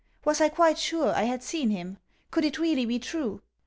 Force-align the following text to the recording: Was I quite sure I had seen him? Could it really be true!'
Was 0.25 0.41
I 0.41 0.49
quite 0.49 0.79
sure 0.79 1.13
I 1.13 1.25
had 1.25 1.43
seen 1.43 1.69
him? 1.69 1.99
Could 2.31 2.43
it 2.43 2.57
really 2.57 2.87
be 2.87 2.97
true!' 2.97 3.43